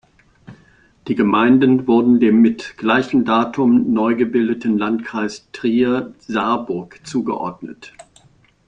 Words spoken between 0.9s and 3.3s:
Die Gemeinden wurden dem mit gleichem